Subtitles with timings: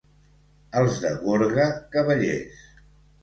[0.79, 1.67] Els de Gorga,
[1.97, 2.65] cavallers.